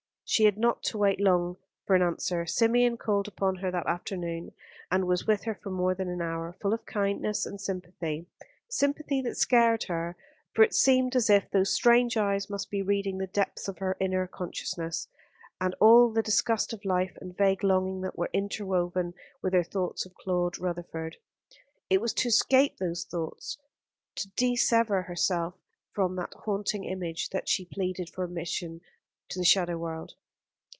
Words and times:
She 0.33 0.45
had 0.45 0.57
not 0.57 0.81
to 0.83 0.97
wait 0.97 1.19
long 1.19 1.57
for 1.85 1.93
an 1.93 2.01
answer. 2.01 2.45
Symeon 2.45 2.97
called 2.97 3.27
upon 3.27 3.55
her 3.57 3.69
that 3.69 3.85
afternoon, 3.85 4.53
and 4.89 5.05
was 5.05 5.27
with 5.27 5.43
her 5.43 5.55
for 5.55 5.71
more 5.71 5.93
than 5.93 6.07
an 6.07 6.21
hour, 6.21 6.53
full 6.53 6.71
of 6.73 6.85
kindness 6.85 7.45
and 7.45 7.59
sympathy; 7.59 8.27
sympathy 8.69 9.21
that 9.23 9.35
scared 9.35 9.83
her, 9.89 10.15
for 10.53 10.63
it 10.63 10.73
seemed 10.73 11.17
as 11.17 11.29
if 11.29 11.51
those 11.51 11.73
strange 11.75 12.15
eyes 12.15 12.49
must 12.49 12.71
be 12.71 12.81
reading 12.81 13.17
the 13.17 13.27
depths 13.27 13.67
of 13.67 13.79
her 13.79 13.97
inner 13.99 14.25
consciousness, 14.25 15.09
and 15.59 15.73
all 15.81 16.09
the 16.09 16.23
disgust 16.23 16.71
of 16.71 16.85
life 16.85 17.17
and 17.19 17.35
vague 17.35 17.61
longing 17.61 17.99
that 17.99 18.17
were 18.17 18.29
interwoven 18.31 19.13
with 19.41 19.51
her 19.51 19.63
thoughts 19.65 20.05
of 20.05 20.15
Claude 20.15 20.57
Rutherford. 20.57 21.17
It 21.89 21.99
was 21.99 22.13
to 22.13 22.29
escape 22.29 22.77
those 22.77 23.03
thoughts 23.03 23.57
to 24.15 24.29
dissever 24.37 25.01
herself 25.07 25.55
from 25.91 26.15
that 26.15 26.33
haunting 26.45 26.85
image, 26.85 27.31
that 27.31 27.49
she 27.49 27.65
pleaded 27.65 28.09
for 28.09 28.23
admission 28.23 28.79
to 29.27 29.37
the 29.37 29.45
shadow 29.45 29.77
world. 29.77 30.13